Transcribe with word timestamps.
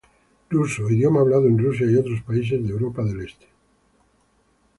Ruso- 0.49 0.89
idioma 0.89 1.19
hablado 1.19 1.45
en 1.45 1.59
Rusia 1.59 1.85
y 1.85 1.95
otros 1.95 2.23
países 2.23 2.63
de 2.63 2.69
Europa 2.71 3.03
del 3.03 3.21
Este. 3.21 3.45